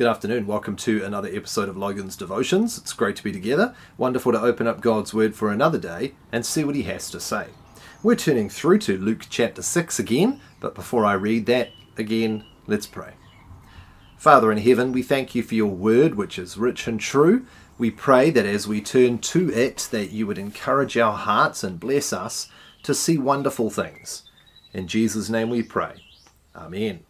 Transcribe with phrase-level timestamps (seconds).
[0.00, 0.46] Good afternoon.
[0.46, 2.78] Welcome to another episode of Logan's Devotions.
[2.78, 3.74] It's great to be together.
[3.98, 7.20] Wonderful to open up God's Word for another day and see what He has to
[7.20, 7.48] say.
[8.02, 11.68] We're turning through to Luke chapter 6 again, but before I read that
[11.98, 13.12] again, let's pray.
[14.16, 17.44] Father in heaven, we thank you for your Word, which is rich and true.
[17.76, 21.78] We pray that as we turn to it, that you would encourage our hearts and
[21.78, 22.48] bless us
[22.84, 24.22] to see wonderful things.
[24.72, 25.96] In Jesus' name we pray.
[26.56, 27.00] Amen.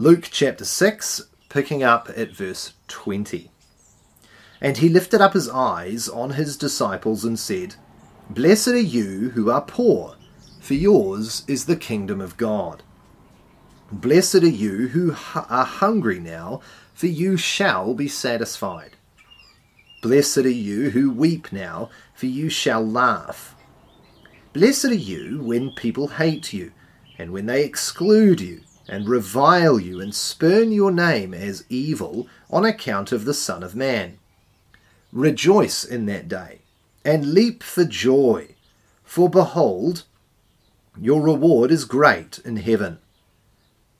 [0.00, 3.50] Luke chapter 6, picking up at verse 20.
[4.60, 7.74] And he lifted up his eyes on his disciples and said,
[8.30, 10.14] Blessed are you who are poor,
[10.60, 12.84] for yours is the kingdom of God.
[13.90, 16.60] Blessed are you who are hungry now,
[16.94, 18.92] for you shall be satisfied.
[20.00, 23.56] Blessed are you who weep now, for you shall laugh.
[24.52, 26.70] Blessed are you when people hate you,
[27.18, 32.64] and when they exclude you and revile you and spurn your name as evil on
[32.64, 34.18] account of the Son of Man.
[35.12, 36.60] Rejoice in that day,
[37.04, 38.54] and leap for joy,
[39.04, 40.04] for behold,
[41.00, 42.98] your reward is great in heaven.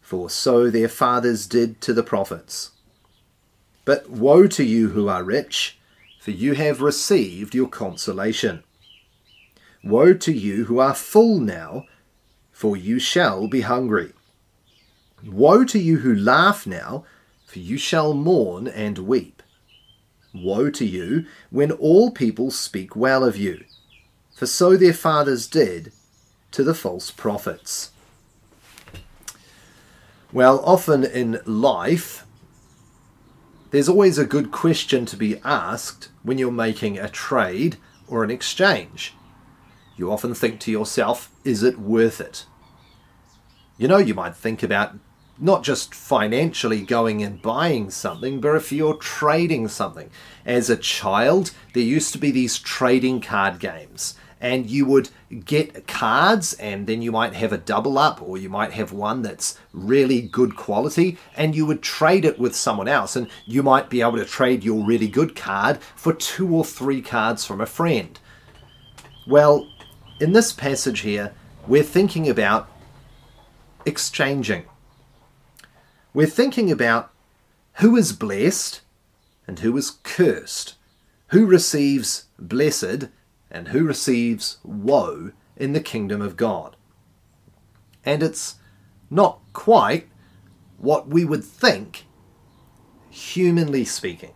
[0.01, 2.73] For so their fathers did to the prophets.
[3.85, 5.79] But woe to you who are rich,
[6.21, 8.65] for you have received your consolation.
[9.85, 11.85] Woe to you who are full now,
[12.53, 14.13] for you shall be hungry.
[15.25, 17.05] Woe to you who laugh now,
[17.47, 19.43] for you shall mourn and weep.
[20.35, 23.65] Woe to you when all people speak well of you,
[24.35, 25.93] for so their fathers did
[26.53, 27.91] to the false prophets.
[30.33, 32.25] Well, often in life,
[33.71, 38.31] there's always a good question to be asked when you're making a trade or an
[38.31, 39.15] exchange.
[39.97, 42.47] You often think to yourself, is it worth it?
[43.79, 44.97] You know, you might think about
[45.41, 50.11] not just financially going and buying something, but if you're trading something.
[50.45, 55.11] As a child, there used to be these trading card games, and you would
[55.45, 59.23] get cards, and then you might have a double up, or you might have one
[59.23, 63.91] that's really good quality, and you would trade it with someone else, and you might
[63.91, 67.67] be able to trade your really good card for two or three cards from a
[67.67, 68.19] friend.
[69.27, 69.69] Well,
[70.21, 71.33] in this passage here,
[71.67, 72.69] we're thinking about
[73.85, 74.65] exchanging
[76.13, 77.13] we're thinking about
[77.75, 78.81] who is blessed
[79.47, 80.75] and who is cursed,
[81.29, 83.09] who receives blessed
[83.51, 86.77] and who receives woe in the kingdom of God.
[88.05, 88.57] And it's
[89.11, 90.09] not quite
[90.79, 92.07] what we would think,
[93.11, 94.33] humanly speaking.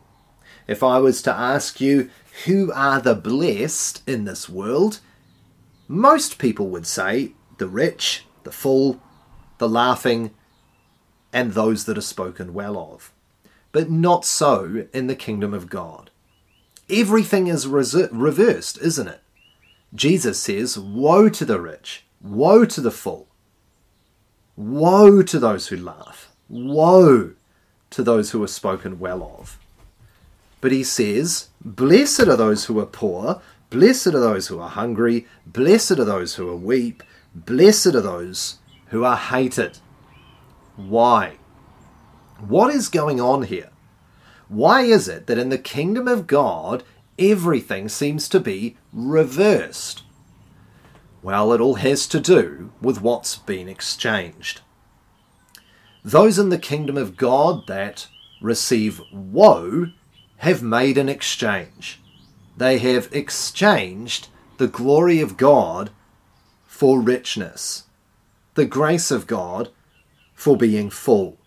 [0.66, 2.10] If I was to ask you,
[2.44, 5.00] who are the blessed in this world?
[5.88, 9.00] Most people would say the rich, the full,
[9.58, 10.32] the laughing,
[11.32, 13.12] and those that are spoken well of.
[13.72, 16.10] But not so in the kingdom of God.
[16.91, 19.20] Everything is reversed, isn't it?
[19.94, 23.28] Jesus says, Woe to the rich, woe to the full,
[24.56, 27.32] woe to those who laugh, woe
[27.91, 29.59] to those who are spoken well of.
[30.60, 35.26] But he says, Blessed are those who are poor, blessed are those who are hungry,
[35.47, 37.03] blessed are those who are weep,
[37.34, 39.78] blessed are those who are hated.
[40.76, 41.36] Why?
[42.38, 43.70] What is going on here?
[44.48, 46.82] Why is it that in the kingdom of God,
[47.18, 50.02] everything seems to be reversed?
[51.22, 54.60] Well, it all has to do with what's been exchanged.
[56.04, 58.08] Those in the kingdom of God that
[58.40, 59.92] receive woe
[60.38, 62.00] have made an exchange.
[62.56, 64.28] They have exchanged
[64.58, 65.90] the glory of God
[66.66, 67.84] for richness,
[68.54, 69.70] the grace of God
[70.42, 71.38] for being full,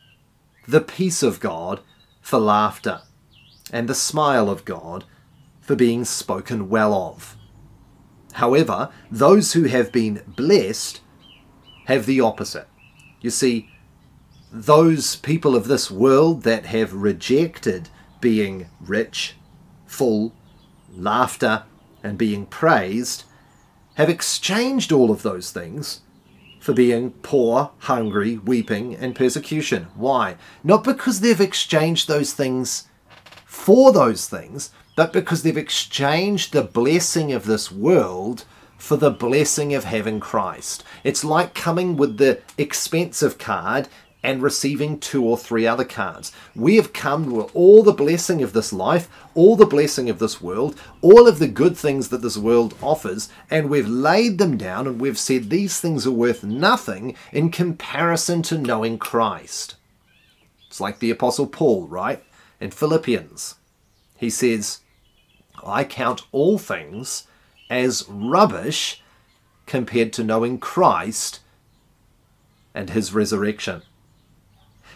[0.70, 1.82] the peace of God
[2.22, 3.02] for laughter,
[3.70, 5.04] and the smile of God
[5.60, 7.36] for being spoken well of.
[8.36, 11.02] However, those who have been blessed
[11.88, 12.70] have the opposite.
[13.20, 13.70] You see,
[14.50, 17.90] those people of this world that have rejected
[18.22, 19.36] being rich,
[19.86, 20.34] full,
[20.96, 21.64] laughter,
[22.02, 23.26] and being praised
[23.96, 26.00] have exchanged all of those things
[26.66, 29.86] for being poor, hungry, weeping, and persecution.
[29.94, 30.36] Why?
[30.64, 32.88] Not because they've exchanged those things
[33.46, 38.46] for those things, but because they've exchanged the blessing of this world
[38.80, 40.84] for the blessing of having Christ.
[41.04, 43.88] It's like coming with the expensive card
[44.26, 46.32] and receiving two or three other cards.
[46.56, 50.42] We have come with all the blessing of this life, all the blessing of this
[50.42, 54.88] world, all of the good things that this world offers, and we've laid them down
[54.88, 59.76] and we've said these things are worth nothing in comparison to knowing Christ.
[60.66, 62.24] It's like the Apostle Paul, right?
[62.60, 63.56] In Philippians,
[64.18, 64.80] he says,
[65.64, 67.28] I count all things
[67.70, 69.04] as rubbish
[69.68, 71.42] compared to knowing Christ
[72.74, 73.84] and his resurrection.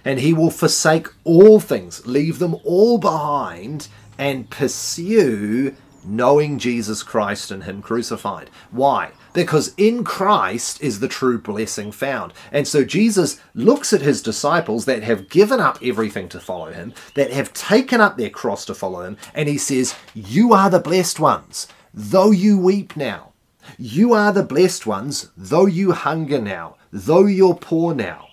[0.05, 3.87] And he will forsake all things, leave them all behind,
[4.17, 8.49] and pursue knowing Jesus Christ and him crucified.
[8.71, 9.11] Why?
[9.33, 12.33] Because in Christ is the true blessing found.
[12.51, 16.93] And so Jesus looks at his disciples that have given up everything to follow him,
[17.13, 20.79] that have taken up their cross to follow him, and he says, You are the
[20.79, 23.33] blessed ones, though you weep now.
[23.77, 28.28] You are the blessed ones, though you hunger now, though you're poor now,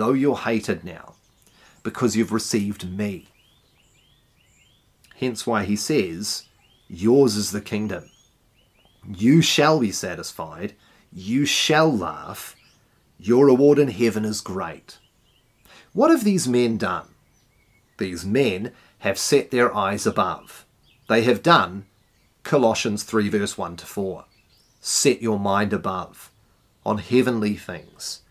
[0.00, 1.14] though you're hated now,
[1.82, 3.26] because you've received me.
[5.16, 6.46] Hence why he says,
[6.88, 8.10] Yours is the kingdom.
[9.06, 10.74] You shall be satisfied.
[11.12, 12.56] You shall laugh.
[13.18, 14.98] Your reward in heaven is great.
[15.92, 17.08] What have these men done?
[17.98, 20.64] These men have set their eyes above.
[21.10, 21.84] They have done
[22.42, 24.24] Colossians 3, verse 1 to 4.
[24.80, 26.30] Set your mind above,
[26.86, 28.22] on heavenly things.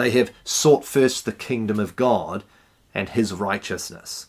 [0.00, 2.42] They have sought first the kingdom of God
[2.94, 4.28] and his righteousness.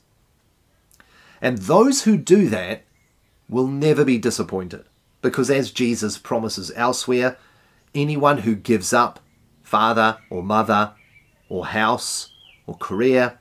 [1.41, 2.83] And those who do that
[3.47, 4.83] will never be disappointed
[5.21, 7.37] because, as Jesus promises elsewhere,
[7.95, 9.21] anyone who gives up
[9.63, 10.91] father or mother
[11.47, 12.33] or house
[12.67, 13.39] or career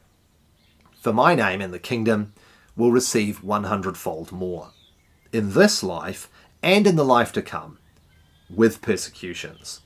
[1.00, 2.32] for my name and the kingdom
[2.76, 4.70] will receive 100 fold more
[5.32, 6.30] in this life
[6.62, 7.78] and in the life to come
[8.48, 9.80] with persecutions.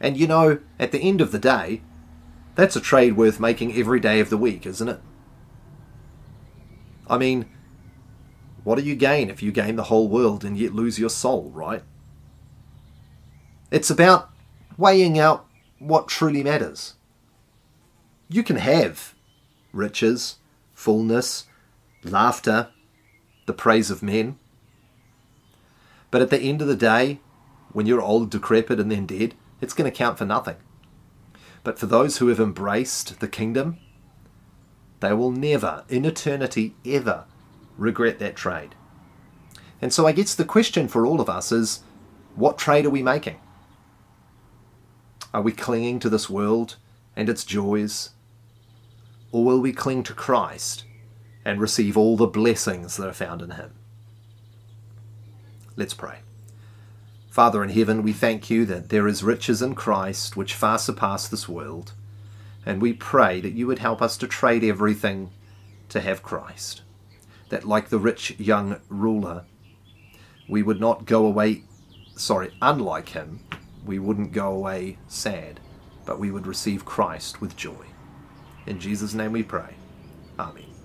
[0.00, 1.82] And you know, at the end of the day,
[2.54, 5.00] that's a trade worth making every day of the week, isn't it?
[7.08, 7.46] I mean,
[8.64, 11.50] what do you gain if you gain the whole world and yet lose your soul,
[11.54, 11.82] right?
[13.70, 14.30] It's about
[14.76, 15.46] weighing out
[15.78, 16.94] what truly matters.
[18.28, 19.14] You can have
[19.72, 20.36] riches,
[20.74, 21.44] fullness,
[22.04, 22.68] laughter,
[23.46, 24.38] the praise of men.
[26.10, 27.20] But at the end of the day,
[27.72, 30.56] when you're old, decrepit, and then dead, it's going to count for nothing.
[31.64, 33.78] But for those who have embraced the kingdom,
[35.00, 37.24] they will never, in eternity, ever
[37.76, 38.74] regret that trade.
[39.80, 41.80] And so I guess the question for all of us is
[42.34, 43.38] what trade are we making?
[45.32, 46.76] Are we clinging to this world
[47.14, 48.10] and its joys?
[49.30, 50.84] Or will we cling to Christ
[51.48, 53.72] and receive all the blessings that are found in Him.
[55.76, 56.18] Let's pray.
[57.28, 61.28] Father in heaven, we thank you that there is riches in Christ which far surpass
[61.28, 61.92] this world,
[62.64, 65.30] and we pray that you would help us to trade everything
[65.90, 66.82] to have Christ.
[67.50, 69.44] That, like the rich young ruler,
[70.48, 71.62] we would not go away,
[72.16, 73.40] sorry, unlike him,
[73.84, 75.60] we wouldn't go away sad,
[76.04, 77.86] but we would receive Christ with joy.
[78.66, 79.74] In Jesus' name we pray.
[80.38, 80.77] Amen.